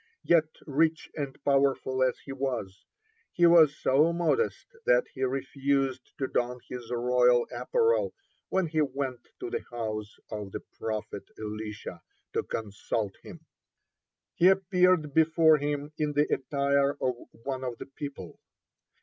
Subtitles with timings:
[0.25, 2.87] (26) Yet rich and powerful as he was,
[3.33, 8.11] he was so modest that he refused to don his royal apparel
[8.49, 12.01] when he went to the house of the prophet Elisha
[12.33, 13.45] to consult him;
[14.33, 17.13] he appeared before him in the attire of
[17.43, 18.39] one of the people.